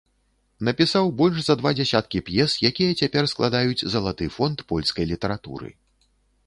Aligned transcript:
Напісаў 0.69 1.11
больш 1.19 1.37
за 1.47 1.55
два 1.59 1.73
дзясяткі 1.79 2.21
п'ес, 2.31 2.51
якія 2.73 2.97
цяпер 3.05 3.23
складаюць 3.35 3.87
залаты 3.97 4.25
фонд 4.39 4.57
польскай 4.75 5.05
літаратуры. 5.13 5.69